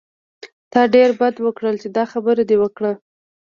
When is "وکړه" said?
2.59-2.91